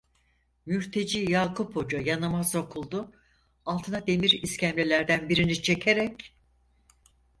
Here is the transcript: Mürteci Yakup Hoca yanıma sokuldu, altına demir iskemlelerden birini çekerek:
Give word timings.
Mürteci 0.65 1.31
Yakup 1.31 1.75
Hoca 1.75 1.97
yanıma 2.01 2.43
sokuldu, 2.43 3.11
altına 3.65 4.07
demir 4.07 4.29
iskemlelerden 4.43 5.29
birini 5.29 5.61
çekerek: 5.61 6.33